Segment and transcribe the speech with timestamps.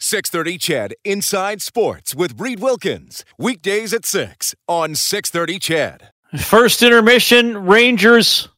[0.00, 3.24] 630 Ched Inside Sports with Reed Wilkins.
[3.36, 6.40] Weekdays at 6 on 630 Ched.
[6.40, 8.48] First intermission, Rangers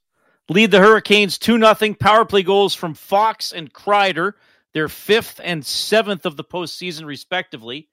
[0.51, 1.95] lead the Hurricanes 2 0.
[1.99, 4.33] Power play goals from Fox and Kreider,
[4.75, 7.89] their fifth and seventh of the postseason, respectively.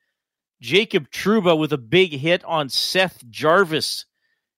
[0.59, 4.05] Jacob Trouba with a big hit on Seth Jarvis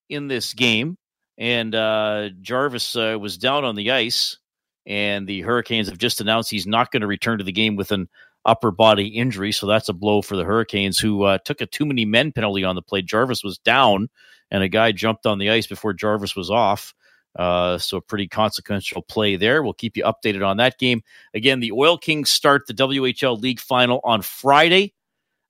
[0.10, 0.98] in this game.
[1.38, 4.38] And uh, Jarvis uh, was down on the ice,
[4.86, 7.92] and the Hurricanes have just announced he's not going to return to the game with
[7.92, 8.10] an
[8.46, 9.52] upper body injury.
[9.52, 12.64] So that's a blow for the Hurricanes, who uh, took a too many men penalty
[12.64, 13.02] on the play.
[13.02, 14.10] Jarvis was down,
[14.52, 16.94] and a guy jumped on the ice before Jarvis was off.
[17.38, 19.62] Uh, so a pretty consequential play there.
[19.62, 21.04] We'll keep you updated on that game.
[21.34, 24.94] Again, the Oil Kings start the WHL League Final on Friday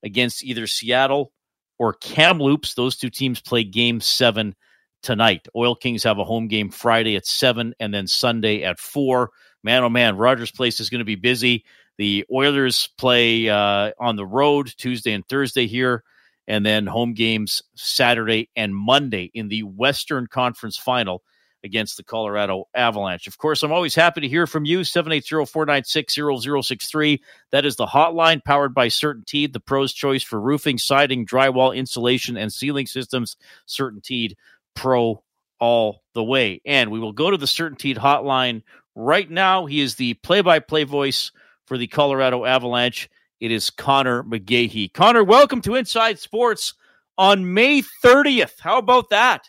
[0.03, 1.31] against either Seattle
[1.78, 2.74] or Kamloops.
[2.74, 4.56] Those two teams play Game Seven
[5.02, 5.48] tonight.
[5.56, 9.31] Oil Kings have a home game Friday at seven, and then Sunday at four.
[9.64, 11.66] Man, oh man, Rogers Place is going to be busy.
[12.00, 16.06] The Oilers play uh, on the road Tuesday and Thursday here,
[16.47, 21.22] and then home games Saturday and Monday in the Western Conference Final
[21.61, 23.28] against the Colorado Avalanche.
[23.28, 24.80] Of course, I'm always happy to hear from you.
[24.80, 27.19] 780-496-0063.
[27.52, 32.38] That is the hotline powered by CertainTeed, the pro's choice for roofing, siding, drywall, insulation,
[32.38, 33.36] and ceiling systems.
[33.67, 34.36] CertainTeed
[34.73, 35.22] Pro
[35.59, 36.61] all the way.
[36.66, 38.63] And we will go to the CertainTeed hotline
[38.95, 39.66] right now.
[39.66, 41.34] He is the play-by-play voice
[41.70, 43.08] for the Colorado Avalanche.
[43.39, 44.92] It is Conor McGahey.
[44.92, 46.73] Conor, welcome to Inside Sports
[47.16, 48.59] on May 30th.
[48.59, 49.48] How about that?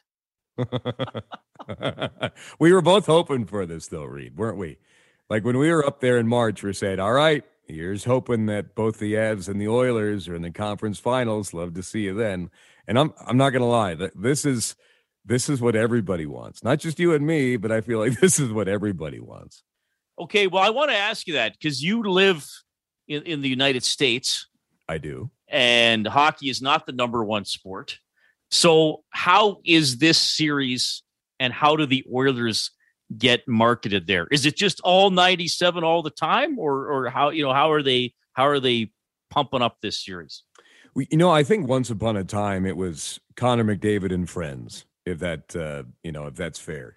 [2.61, 4.77] we were both hoping for this, though, Reed, weren't we?
[5.31, 8.75] Like when we were up there in March, we said, "All right, here's hoping that
[8.75, 11.55] both the Avs and the Oilers are in the conference finals.
[11.55, 12.51] Love to see you then."
[12.87, 14.77] And I'm I'm not to lie, this is
[15.25, 16.63] this is what everybody wants.
[16.63, 19.63] Not just you and me, but I feel like this is what everybody wants.
[20.21, 22.47] Okay, well, I want to ask you that because you live
[23.09, 24.47] in, in the United States.
[24.87, 25.31] I do.
[25.49, 27.99] And hockey is not the number one sport.
[28.51, 31.03] So, how is this series
[31.39, 32.71] and how do the Oilers
[33.17, 34.27] get marketed there?
[34.31, 37.83] Is it just all 97 all the time or or how, you know, how are
[37.83, 38.93] they how are they
[39.31, 40.43] pumping up this series?
[40.95, 44.85] We, you know, I think once upon a time it was Connor McDavid and friends,
[45.07, 46.97] if that uh, you know, if that's fair.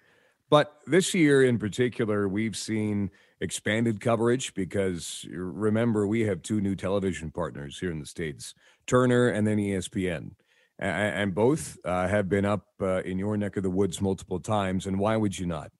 [0.54, 3.10] But this year in particular, we've seen
[3.40, 8.54] expanded coverage because remember, we have two new television partners here in the States
[8.86, 10.30] Turner and then ESPN.
[10.78, 14.86] And both uh, have been up uh, in your neck of the woods multiple times.
[14.86, 15.72] And why would you not?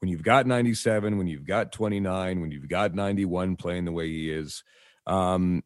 [0.00, 4.08] When you've got 97, when you've got 29, when you've got 91 playing the way
[4.08, 4.64] he is,
[5.06, 5.62] um,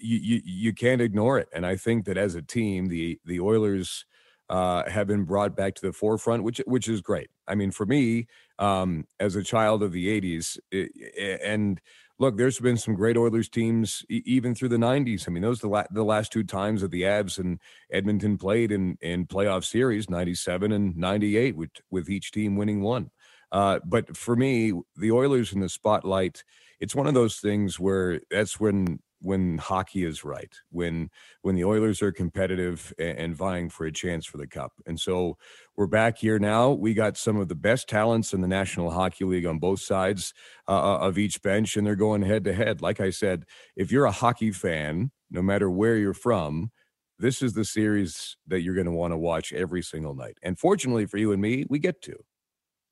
[0.00, 1.48] you, you, you can't ignore it.
[1.54, 4.04] And I think that as a team, the the Oilers
[4.48, 7.30] uh, have been brought back to the forefront, which which is great.
[7.50, 8.28] I mean, for me,
[8.58, 11.80] um, as a child of the '80s, it, and
[12.18, 15.28] look, there's been some great Oilers teams even through the '90s.
[15.28, 17.58] I mean, those the la- the last two times that the Avs and
[17.92, 23.10] Edmonton played in in playoff series, '97 and '98, with with each team winning one.
[23.52, 26.44] Uh, but for me, the Oilers in the spotlight,
[26.78, 31.10] it's one of those things where that's when when hockey is right, when
[31.42, 34.72] when the Oilers are competitive and, and, vying for a chance for the cup.
[34.86, 35.36] And so
[35.76, 36.70] we're back here now.
[36.70, 40.32] We got some of the best talents in the National Hockey League on both sides
[40.68, 42.82] uh, uh of each bench, and they're going head to head.
[42.82, 43.44] Like I said,
[43.76, 46.70] if you're a hockey fan, no matter where you're from,
[47.18, 50.38] this is the series that you're going to want to watch every single night.
[50.42, 52.16] And fortunately for you and me, we get to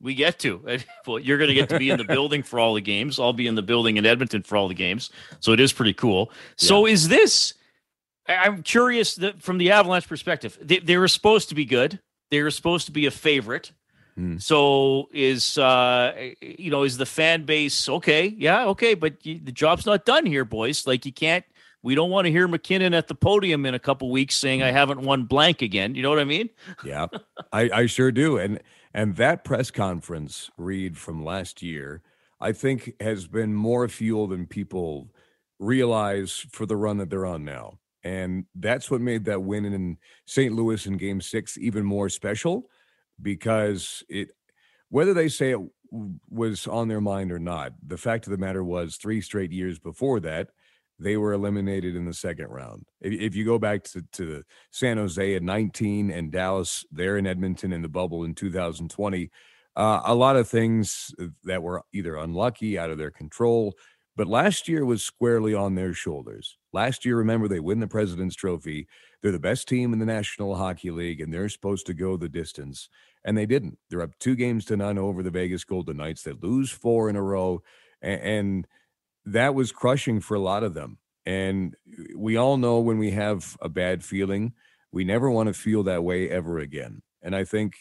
[0.01, 0.79] we get to.
[1.07, 3.19] Well, you're going to get to be in the building for all the games.
[3.19, 5.11] I'll be in the building in Edmonton for all the games.
[5.41, 6.31] So it is pretty cool.
[6.57, 7.55] So is this?
[8.29, 11.99] I'm curious that from the Avalanche perspective, they, they, were supposed to be good.
[12.31, 13.73] They were supposed to be a favorite.
[14.19, 14.43] Mm.
[14.43, 18.27] So is uh you know is the fan base okay?
[18.27, 20.87] Yeah, okay, but you, the job's not done here, boys.
[20.87, 21.45] Like you can't.
[21.83, 24.73] We don't want to hear MacKinnon at the podium in a couple weeks saying I
[24.73, 25.95] haven't won blank again.
[25.95, 26.51] You know what I mean?
[26.85, 27.07] Yeah,
[27.53, 28.37] I, I sure do.
[28.37, 28.61] And
[28.95, 32.03] and that press conference, Reed from last year,
[32.41, 35.11] I think has been more fuel than people
[35.59, 37.79] realize for the run that they're on now.
[38.05, 40.55] And that's what made that win in St.
[40.55, 42.71] Louis in game six even more special
[43.21, 44.29] because it,
[44.89, 45.61] whether they say it
[46.31, 49.79] was on their mind or not, the fact of the matter was three straight years
[49.79, 50.51] before that,
[50.99, 52.87] they were eliminated in the second round.
[53.01, 57.27] If, if you go back to, to San Jose at 19 and Dallas there in
[57.27, 59.31] Edmonton in the bubble in 2020,
[59.77, 61.15] uh, a lot of things
[61.45, 63.75] that were either unlucky, out of their control,
[64.19, 66.59] but last year was squarely on their shoulders.
[66.73, 68.89] Last year, remember, they win the President's Trophy.
[69.23, 72.29] They're the best team in the National Hockey League, and they're supposed to go the
[72.29, 72.89] distance.
[73.25, 73.79] And they didn't.
[73.89, 76.25] They're up two games to none over the Vegas Golden Knights.
[76.25, 77.63] They lose four in a row.
[78.03, 78.67] And, and
[79.33, 80.99] that was crushing for a lot of them.
[81.27, 81.77] And
[82.17, 84.55] we all know when we have a bad feeling,
[84.93, 87.03] we never want to feel that way ever again.
[87.23, 87.75] And I think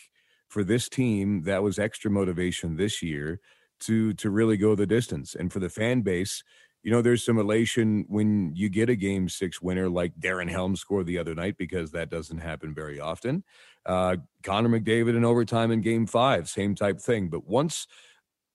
[0.50, 3.40] for this team, that was extra motivation this year
[3.82, 5.36] to to really go the distance.
[5.36, 6.44] And for the fan base,
[6.84, 10.76] you know, there's some elation when you get a game six winner like Darren Helm
[10.76, 13.44] scored the other night because that doesn't happen very often.
[13.86, 17.30] Uh, Connor McDavid in overtime in game five, same type thing.
[17.30, 17.88] But once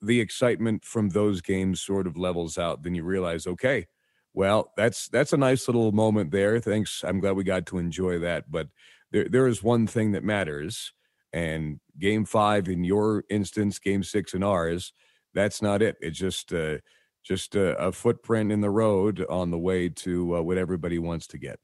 [0.03, 3.87] the excitement from those games sort of levels out, then you realize, okay,
[4.35, 6.59] well, that's that's a nice little moment there.
[6.59, 7.05] Thanks.
[7.07, 8.51] I'm glad we got to enjoy that.
[8.51, 8.69] But
[9.11, 10.93] there there is one thing that matters.
[11.35, 14.93] And game five in your instance, game six in ours,
[15.33, 15.97] that's not it.
[16.01, 16.79] It's just uh,
[17.23, 21.27] just a, a, footprint in the road on the way to uh, what everybody wants
[21.29, 21.59] to get.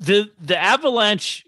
[0.00, 1.46] The the Avalanche,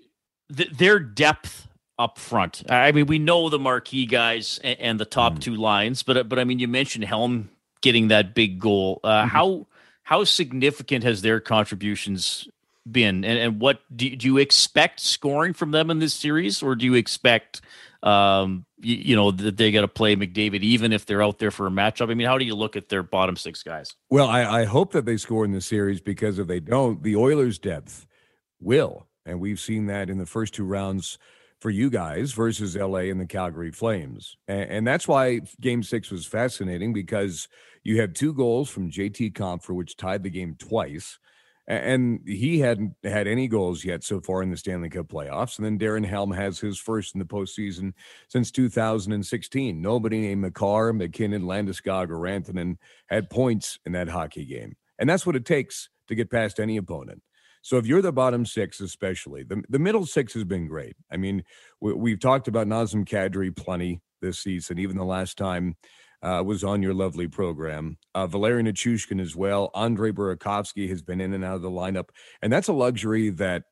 [0.48, 2.62] the, their depth up front.
[2.68, 5.40] I mean, we know the marquee guys and, and the top mm.
[5.40, 7.50] two lines, but but I mean, you mentioned Helm
[7.80, 9.00] getting that big goal.
[9.02, 9.28] Uh, mm-hmm.
[9.28, 9.66] How
[10.02, 12.48] how significant has their contributions
[12.90, 16.74] been, and, and what do, do you expect scoring from them in this series, or
[16.74, 17.60] do you expect
[18.02, 21.50] um, you, you know, that they got to play McDavid even if they're out there
[21.50, 22.10] for a matchup?
[22.10, 23.94] I mean, how do you look at their bottom six guys?
[24.10, 27.16] Well, I, I hope that they score in the series because if they don't, the
[27.16, 28.06] Oilers' depth
[28.60, 29.06] will.
[29.24, 31.18] And we've seen that in the first two rounds
[31.60, 34.36] for you guys versus LA and the Calgary Flames.
[34.46, 37.48] And, and, that's why game six was fascinating because
[37.82, 41.18] you have two goals from JT Compher, which tied the game twice
[41.68, 45.58] and he hadn't had any goals yet so far in the Stanley Cup playoffs.
[45.58, 47.92] And then Darren Helm has his first in the postseason
[48.28, 49.80] since 2016.
[49.80, 52.76] Nobody named Makar, MacKinnon, Landeskog, or Rantanen
[53.06, 56.76] had points in that hockey game, and that's what it takes to get past any
[56.76, 57.20] opponent.
[57.66, 60.94] So if you're the bottom six, especially the the middle six has been great.
[61.10, 61.42] I mean,
[61.80, 65.74] we, have talked about Nazem Kadri plenty this season, even the last time
[66.22, 67.98] uh, was on your lovely program.
[68.14, 69.72] Uh, Valeri Nichushkin as well.
[69.74, 72.10] Andre Burakovsky has been in and out of the lineup.
[72.40, 73.64] And that's a luxury that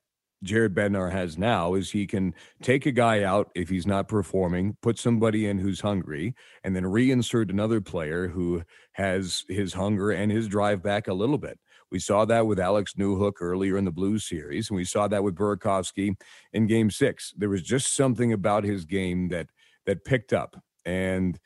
[0.43, 4.75] Jared Bednar has now is he can take a guy out if he's not performing,
[4.81, 8.61] put somebody in who's hungry, and then reinsert another player who
[8.91, 11.57] has his hunger and his drive back a little bit.
[11.91, 15.23] We saw that with Alex Newhook earlier in the Blues series, and we saw that
[15.23, 16.15] with Burakovsky
[16.53, 17.33] in Game Six.
[17.37, 19.47] There was just something about his game that
[19.85, 20.55] that picked up,
[20.85, 21.39] and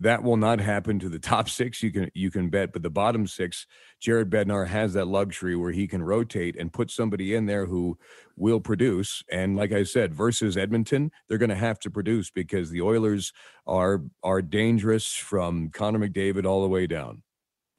[0.00, 1.82] that will not happen to the top six.
[1.82, 3.66] You can you can bet, but the bottom six,
[4.00, 7.98] Jared Bednar has that luxury where he can rotate and put somebody in there who
[8.36, 9.22] will produce.
[9.30, 13.32] And like I said, versus Edmonton, they're going to have to produce because the Oilers
[13.66, 17.22] are are dangerous from Connor McDavid all the way down.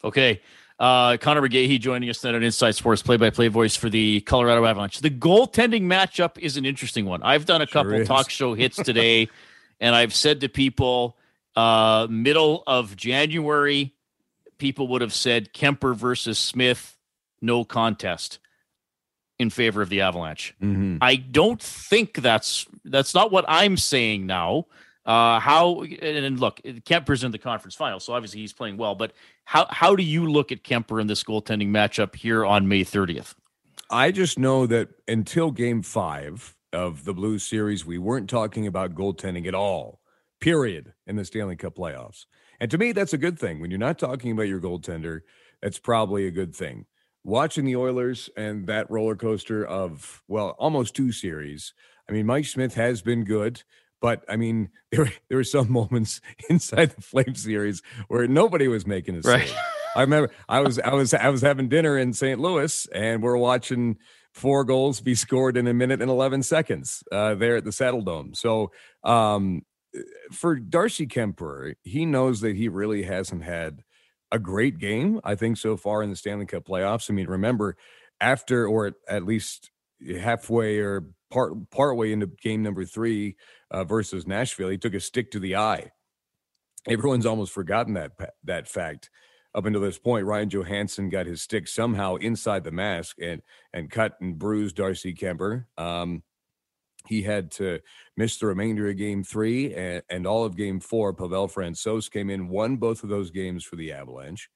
[0.07, 0.42] Okay.
[0.80, 5.00] Uh, Conor McGahey joining us then on Inside Sports play-by-play voice for the Colorado Avalanche.
[5.00, 7.24] The goaltending matchup is an interesting one.
[7.24, 9.27] I've done a couple talk show hits today,
[9.80, 11.18] and I've said to people
[11.56, 13.95] uh, middle of January,
[14.59, 16.95] people would have said Kuemper versus Smith,
[17.42, 18.38] no contest
[19.39, 20.53] in favor of the Avalanche.
[20.62, 20.98] Mm-hmm.
[21.01, 24.67] I don't think that's that's not what I'm saying now.
[25.05, 28.93] Uh, how and look, Kuemper's in the conference final, so obviously he's playing well.
[28.93, 29.13] But
[29.48, 33.34] how how do you look at Kuemper in this goaltending matchup here on May 30th?
[33.89, 38.94] I just know that until Game Five of the Blues series, we weren't talking about
[38.94, 40.01] goaltending at all
[40.39, 42.25] period, in the Stanley Cup playoffs.
[42.60, 43.60] And to me, that's a good thing.
[43.60, 45.22] When you're not talking about your goaltender,
[45.62, 46.86] that's probably a good thing.
[47.24, 51.74] Watching the Oilers and that roller coaster of, well, almost two series.
[52.10, 53.63] I mean, Mike Smith has been good,
[54.01, 58.68] but I mean, there were, there were some moments inside the Flame series where nobody
[58.68, 59.54] was making a save.
[59.96, 62.39] I remember I was I was I was having dinner in St.
[62.39, 63.98] Louis and we're watching
[64.34, 68.36] four goals be scored in a minute and 11 seconds uh, there at the Saddledome.
[68.36, 68.72] So
[69.04, 69.63] um,
[70.32, 73.82] for Darcy Kuemper, he knows that he really hasn't had
[74.32, 77.10] a great game, I think, so far in the Stanley Cup playoffs.
[77.10, 77.77] I mean, remember,
[78.22, 79.72] after or at least
[80.20, 83.36] halfway or part partway into game number three
[83.71, 85.91] uh, versus Nashville, he took a stick to the eye.
[86.88, 88.12] Everyone's almost forgotten that
[88.43, 89.09] that fact
[89.53, 90.25] up until this point.
[90.25, 93.41] Ryan Johansen got his stick somehow inside the mask and
[93.74, 95.65] and cut and bruised Darcy Kuemper.
[95.77, 96.24] Um,
[97.07, 97.79] he had to
[98.17, 101.13] miss the remainder of game three and, and all of game four.
[101.13, 104.50] Pavel Francouz came in, won both of those games for the Avalanche.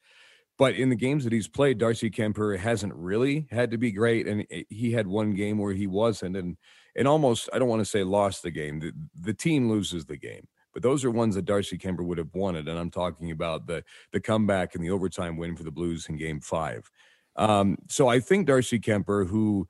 [0.57, 4.27] but in the games that he's played, Darcy Kuemper hasn't really had to be great,
[4.27, 6.55] and he had one game where he wasn't, and
[6.95, 8.79] and almost I don't want to say lost the game.
[8.79, 12.33] The, the team loses the game, but those are ones that Darcy Kuemper would have
[12.33, 16.07] wanted, and I'm talking about the the comeback and the overtime win for the Blues
[16.09, 16.89] in Game Five.
[17.35, 19.67] Um, so I think Darcy Kuemper, who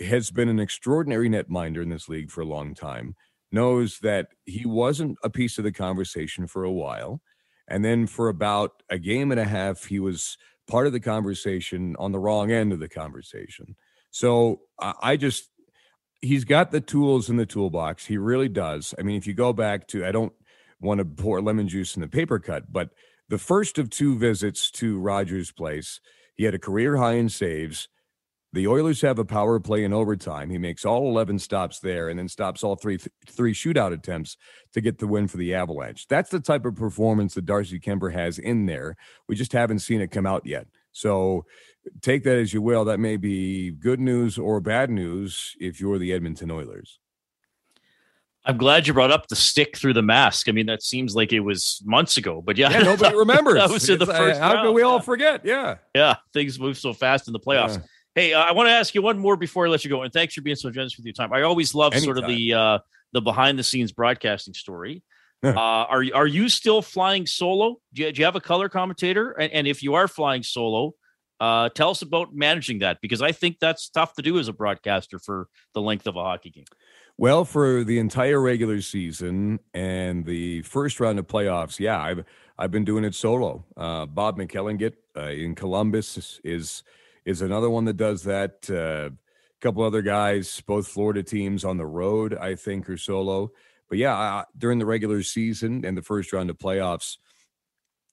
[0.00, 3.14] has been an extraordinary netminder in this league for a long time,
[3.52, 7.20] knows that he wasn't a piece of the conversation for a while.
[7.68, 11.94] And then for about a game and a half, he was part of the conversation
[11.98, 13.76] on the wrong end of the conversation.
[14.10, 15.50] So I just,
[16.22, 18.06] he's got the tools in the toolbox.
[18.06, 18.94] He really does.
[18.98, 20.32] I mean, if you go back to, I don't
[20.80, 22.90] want to pour lemon juice in the paper cut, but
[23.28, 26.00] the first of two visits to Rogers Place,
[26.34, 27.88] he had a career high in saves.
[28.54, 30.50] The Oilers have a power play in overtime.
[30.50, 34.36] He makes all 11 stops there and then stops all three three shootout attempts
[34.74, 36.06] to get the win for the Avalanche.
[36.06, 38.96] That's the type of performance that Darcy Kuemper has in there.
[39.26, 40.66] We just haven't seen it come out yet.
[40.92, 41.44] So
[42.00, 42.84] take that as you will.
[42.84, 46.98] That may be good news or bad news if you're the Edmonton Oilers.
[48.44, 50.48] I'm glad you brought up the stick through the mask.
[50.48, 53.54] I mean, that seems like it was months ago, but yeah, yeah nobody remembers.
[53.54, 54.40] that was in the first.
[54.40, 55.44] Uh, how can we all forget?
[55.44, 57.76] Yeah, yeah, things move so fast in the playoffs.
[57.76, 57.82] Yeah.
[58.14, 60.12] Hey, uh, I want to ask you one more before I let you go, and
[60.12, 61.32] thanks for being so generous with your time.
[61.32, 62.04] I always love Anytime.
[62.04, 62.78] sort of the uh,
[63.12, 65.04] the behind the scenes broadcasting story.
[65.56, 67.76] uh, are are you still flying solo?
[67.92, 69.32] Do you, do you have a color commentator?
[69.32, 70.94] And, and if you are flying solo,
[71.40, 74.52] uh, tell us about managing that because I think that's tough to do as a
[74.52, 76.64] broadcaster for the length of a hockey game.
[77.18, 82.24] Well, for the entire regular season and the first round of playoffs, yeah, I've
[82.58, 83.64] I've been doing it solo.
[83.76, 86.82] Uh, Bob McElligott uh, in Columbus is, is
[87.24, 88.68] is another one that does that.
[88.70, 93.52] Uh, a couple other guys, both Florida teams on the road, I think, are solo.
[93.92, 97.18] But yeah, I, during the regular season and the first round of playoffs,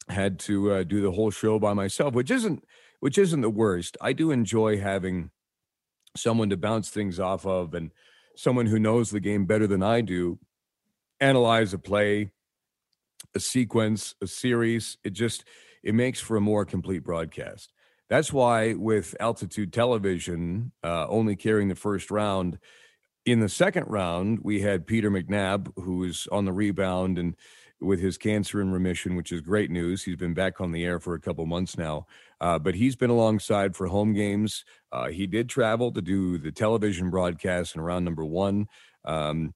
[0.10, 2.66] had to uh, do the whole show by myself, which isn't
[3.00, 3.96] which isn't the worst.
[4.02, 5.32] I do enjoy having
[6.18, 7.92] someone to bounce things off of and
[8.36, 10.38] someone who knows the game better than I do
[11.22, 12.32] analyze a play,
[13.34, 14.98] a sequence, a series.
[15.06, 15.46] It just
[15.82, 17.72] it makes for a more complete broadcast.
[18.10, 22.60] That's why with altitude television uh, only carrying the first round,
[23.32, 27.36] in the second round we had Peter McNab, who is on the rebound and
[27.82, 30.04] with his cancer in remission, which is great news.
[30.04, 32.08] He's been back on the air for a couple months now,
[32.42, 34.66] uh, but he's been alongside for home games.
[34.92, 38.68] Uh, he did travel to do the television broadcast in round number one.
[39.06, 39.54] Um,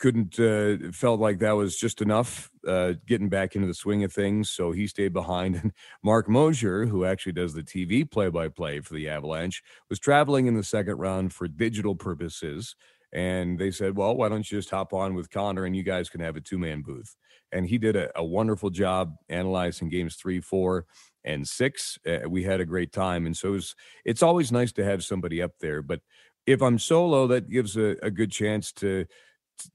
[0.00, 4.12] couldn't uh, felt like that was just enough uh, getting back into the swing of
[4.12, 5.56] things so he stayed behind.
[5.56, 10.54] And Marc Moser who actually does the tv play-by-play for the avalanche was traveling in
[10.54, 12.74] the second round for digital purposes
[13.12, 16.08] and they said well why don't you just hop on with conor and you guys
[16.08, 17.14] can have a two-man booth.
[17.52, 20.86] And he did a, a wonderful job analyzing games three four
[21.24, 21.98] and six.
[22.06, 23.74] Uh, we had a great time and so it was,
[24.06, 26.00] it's always nice to have somebody up there but
[26.46, 29.04] if i'm solo that gives a, a good chance to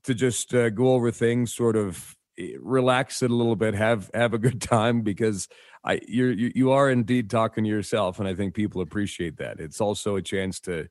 [0.04, 4.10] to just uh, go over things, sort of eh, relax it a little bit, have
[4.14, 5.48] have a good time because
[5.84, 9.60] I you're you, you are indeed talking to yourself, and I think people appreciate that.
[9.60, 10.88] It's also a chance to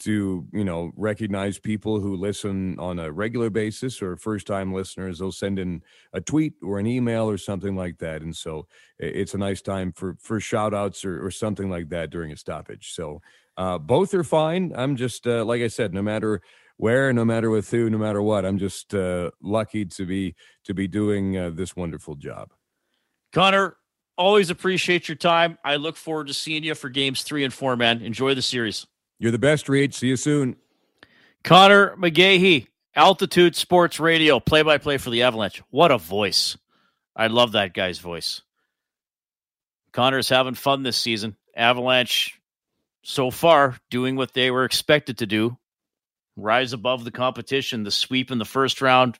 [0.00, 5.18] to you know recognize people who listen on a regular basis or first time listeners.
[5.18, 8.66] They'll send in a tweet or an email or something like that and so
[8.98, 12.36] it's a nice time for for shout outs or, or something like that during a
[12.36, 12.92] stoppage.
[12.92, 13.22] So
[13.56, 14.72] uh, both are fine.
[14.74, 16.42] I'm just uh, like i said no matter
[16.76, 18.44] where, no matter with who, no matter what.
[18.44, 22.52] I'm just uh, lucky to be to be doing uh, this wonderful job.
[23.32, 23.76] Conor,
[24.16, 25.58] always appreciate your time.
[25.64, 28.02] I look forward to seeing you for games three and four, man.
[28.02, 28.86] Enjoy the series.
[29.18, 29.94] You're the best, Reed.
[29.94, 30.56] See you soon.
[31.42, 35.62] Conor McGahey, Altitude Sports Radio, play by play for the Avalanche.
[35.70, 36.56] What a voice.
[37.16, 38.42] I love that guy's voice.
[39.92, 41.36] Conor's having fun this season.
[41.56, 42.40] Avalanche,
[43.04, 45.56] so far, doing what they were expected to do
[46.36, 47.84] rise above the competition.
[47.84, 49.18] The sweep in the first round,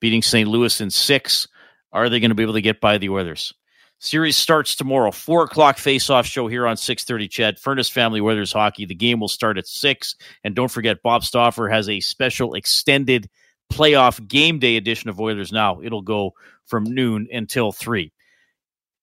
[0.00, 0.48] beating St.
[0.48, 1.48] Louis in six.
[1.92, 3.54] Are they going to be able to get by the Oilers?
[4.00, 7.28] Series starts tomorrow, four o'clock face-off show here on six thirty.
[7.28, 8.86] Ched Furnace Family Oilers hockey.
[8.86, 13.28] The game will start at six, and don't forget Bob Stauffer has a special extended
[13.72, 15.80] playoff game day edition of Oilers Now.
[15.82, 16.34] It'll go
[16.64, 18.12] from noon until three.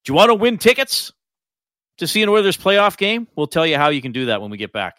[0.04, 1.12] Do you want to win tickets
[1.98, 3.28] to see an Oilers playoff game?
[3.36, 4.96] We'll tell you how you can do that when we get back.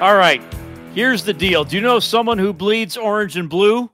[0.00, 0.40] All right.
[0.94, 1.64] Here's the deal.
[1.64, 3.90] Do you know someone who bleeds orange and blue?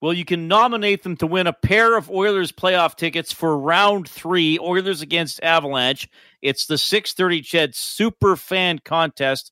[0.00, 4.08] Well, you can nominate them to win a pair of Oilers playoff tickets for round
[4.08, 6.08] three, Oilers against Avalanche.
[6.40, 9.50] It's the 630 Ched Super Fan Contest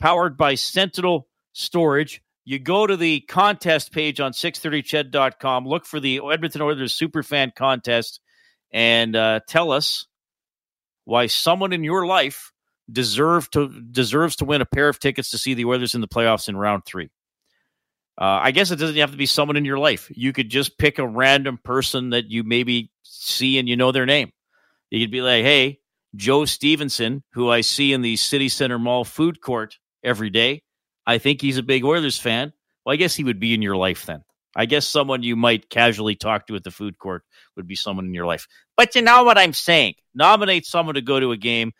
[0.00, 2.22] powered by Sentinel Storage.
[2.46, 7.52] You go to the contest page on 630ched.com, look for the Edmonton Oilers Super Fan
[7.54, 8.18] Contest,
[8.72, 10.06] and uh, tell us
[11.04, 12.50] why someone in your life
[12.90, 16.08] deserve to deserves to win a pair of tickets to see the Oilers in the
[16.08, 17.10] playoffs in round three.
[18.16, 20.10] Uh, I guess it doesn't have to be someone in your life.
[20.14, 24.06] You could just pick a random person that you maybe see and you know their
[24.06, 24.30] name.
[24.90, 25.80] You could be like, hey,
[26.14, 30.62] Joe Stevenson, who I see in the City Center Mall food court every day.
[31.06, 32.52] I think he's a big Oilers fan.
[32.84, 34.22] Well, I guess he would be in your life then.
[34.56, 37.24] I guess someone you might casually talk to at the food court
[37.56, 38.46] would be someone in your life.
[38.76, 39.94] But you know what I'm saying?
[40.14, 41.72] Nominate someone to go to a game.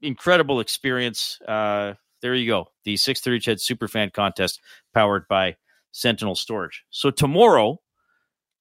[0.00, 1.38] Incredible experience.
[1.46, 2.66] Uh, there you go.
[2.84, 4.60] The 630 Ched Super Fan Contest
[4.94, 5.56] powered by
[5.92, 6.84] Sentinel Storage.
[6.90, 7.80] So tomorrow,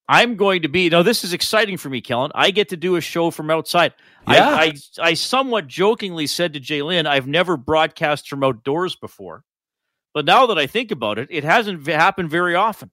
[0.08, 0.90] I'm going to be.
[0.90, 2.32] Now, this is exciting for me, Kellen.
[2.36, 3.94] I get to do a show from outside.
[4.28, 4.50] Yeah.
[4.50, 9.44] I, I, I somewhat jokingly said to Jalen, I've never broadcast from outdoors before.
[10.14, 12.92] But now that I think about it, it hasn't happened very often.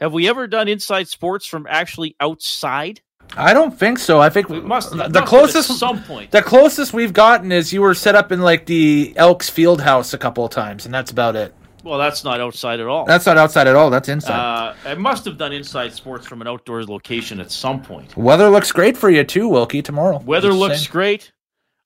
[0.00, 3.00] Have we ever done inside sports from actually outside?
[3.36, 4.20] I don't think so.
[4.20, 6.30] I think We must the must closest at some point.
[6.30, 10.12] the closest we've gotten is you were set up in like the Elks Field House
[10.12, 11.54] a couple of times, and that's about it.
[11.84, 13.06] Well, that's not outside at all.
[13.06, 13.90] That's not outside at all.
[13.90, 14.38] That's inside.
[14.38, 18.16] Uh, I must have done inside sports from an outdoors location at some point.
[18.16, 19.82] Weather looks great for you too, Wilkie.
[19.82, 20.88] Tomorrow, Weather Just looks saying.
[20.92, 21.32] great.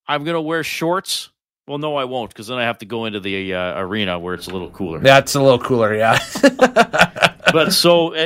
[0.09, 1.31] I'm going to wear shorts.
[1.67, 4.35] Well, no, I won't because then I have to go into the uh, arena where
[4.35, 5.01] it's a little cooler.
[5.01, 6.19] That's a little cooler, yeah.
[7.53, 8.19] but so uh,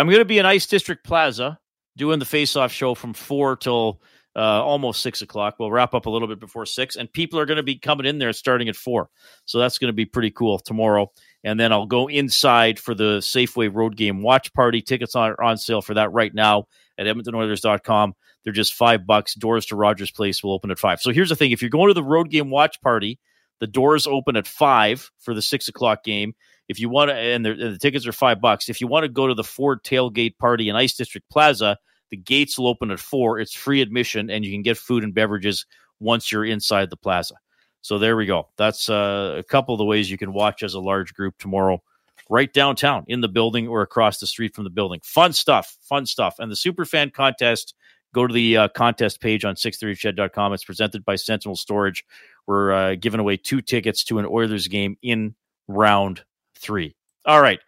[0.00, 1.58] I'm going to be in Ice District Plaza
[1.98, 4.00] doing the face-off show from four till
[4.36, 5.56] uh, almost six o'clock.
[5.58, 8.06] We'll wrap up a little bit before six, and people are going to be coming
[8.06, 9.10] in there starting at four.
[9.44, 11.10] So that's going to be pretty cool tomorrow.
[11.44, 14.80] And then I'll go inside for the Safeway Road Game Watch Party.
[14.80, 16.66] Tickets are on sale for that right now
[16.98, 18.14] at EdmontonOilers.com.
[18.44, 19.34] They're just five bucks.
[19.34, 21.00] Doors to Rogers Place will open at five.
[21.00, 23.18] So here's the thing: if you're going to the Road Game Watch Party,
[23.58, 26.34] the doors open at five for the six o'clock game.
[26.68, 28.68] If you want to, and and the tickets are five bucks.
[28.68, 31.78] If you want to go to the Ford tailgate party in Ice District Plaza,
[32.10, 33.38] the gates will open at four.
[33.38, 35.66] It's free admission, and you can get food and beverages
[36.00, 37.34] once you're inside the plaza.
[37.80, 38.48] So there we go.
[38.56, 41.82] That's uh, a couple of the ways you can watch as a large group tomorrow,
[42.28, 45.00] right downtown in the building or across the street from the building.
[45.04, 46.36] Fun stuff, fun stuff.
[46.38, 47.74] And the super fan contest.
[48.14, 50.54] Go to the uh, contest page on 630ched.com.
[50.54, 52.06] It's presented by Sentinel Storage.
[52.46, 55.34] We're uh, giving away two tickets to an Oilers game in
[55.68, 56.24] round
[56.58, 56.96] three.
[57.26, 57.60] All right.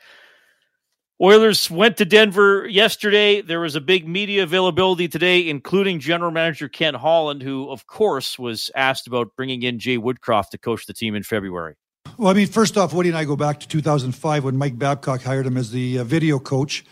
[1.23, 3.43] Oilers went to Denver yesterday.
[3.43, 8.39] There was a big media availability today, including general manager Ken Holland, who, of course,
[8.39, 11.75] was asked about bringing in Jay Woodcroft to coach the team in February.
[12.17, 15.21] Well, I mean, first off, Woody and I go back to 2005 when Mike Babcock
[15.21, 16.87] hired him as the uh, video coach.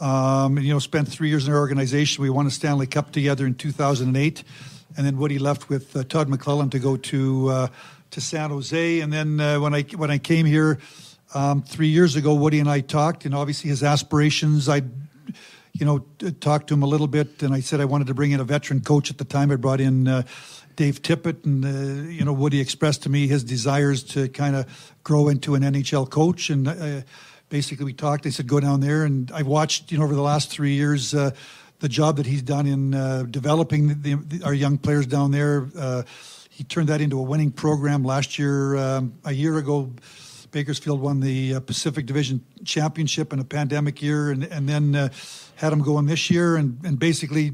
[0.00, 2.22] Um, and, you know, spent three years in our organization.
[2.22, 4.44] We won a Stanley Cup together in 2008,
[4.98, 7.68] and then Woody left with uh, Todd McLellan to go to uh,
[8.10, 9.00] to San Jose.
[9.00, 10.78] And then uh, when I when I came here
[11.34, 14.68] um, three years ago, Woody and I talked, and obviously his aspirations.
[14.68, 14.82] I,
[15.72, 16.00] you know,
[16.40, 18.44] talked to him a little bit, and I said I wanted to bring in a
[18.44, 19.50] veteran coach at the time.
[19.50, 20.08] I brought in.
[20.08, 20.22] Uh,
[20.74, 24.94] Dave Tippett and uh, you know Woody expressed to me his desires to kind of
[25.04, 27.02] grow into an NHL coach and uh,
[27.50, 28.24] basically we talked.
[28.24, 31.14] They said go down there and I watched you know over the last three years
[31.14, 31.32] uh,
[31.80, 35.68] the job that he's done in uh, developing the, the, our young players down there.
[35.76, 36.04] Uh,
[36.48, 38.76] he turned that into a winning program last year.
[38.76, 39.92] Um, a year ago,
[40.52, 45.08] Bakersfield won the uh, Pacific Division Championship in a pandemic year, and and then uh,
[45.56, 47.52] had them going this year, and and basically.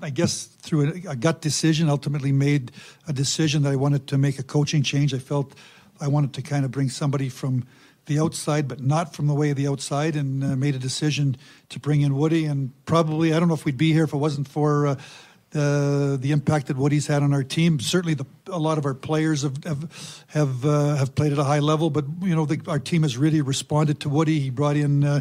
[0.00, 2.70] I guess through a, a gut decision, ultimately made
[3.08, 5.12] a decision that I wanted to make a coaching change.
[5.12, 5.56] I felt
[6.00, 7.66] I wanted to kind of bring somebody from
[8.06, 11.36] the outside, but not from the way of the outside, and uh, made a decision
[11.70, 12.44] to bring in Woody.
[12.44, 14.96] And probably, I don't know if we'd be here if it wasn't for uh,
[15.50, 17.80] the the impact that Woody's had on our team.
[17.80, 21.44] Certainly, the, a lot of our players have have have, uh, have played at a
[21.44, 24.38] high level, but you know, the, our team has really responded to Woody.
[24.40, 25.04] He brought in.
[25.04, 25.20] Uh,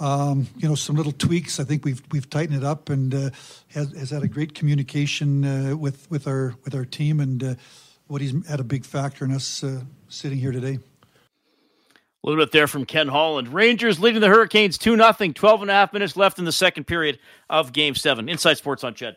[0.00, 1.58] um, you know, some little tweaks.
[1.58, 3.30] I think we've we've tightened it up and uh,
[3.72, 7.54] has, has had a great communication uh, with with our with our team, and uh,
[8.16, 10.78] he's had a big factor in us uh, sitting here today.
[12.24, 13.52] A little bit there from Ken Holland.
[13.52, 16.84] Rangers leading the Hurricanes 2 0, 12 and a half minutes left in the second
[16.84, 18.28] period of Game 7.
[18.28, 19.16] Inside Sports on Ched.